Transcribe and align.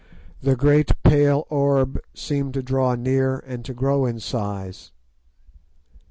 The 0.41 0.55
great 0.55 1.03
pale 1.03 1.45
orb 1.51 1.99
seemed 2.15 2.55
to 2.55 2.63
draw 2.63 2.95
near 2.95 3.37
and 3.37 3.63
to 3.65 3.73
grow 3.75 4.07
in 4.07 4.19
size. 4.19 4.91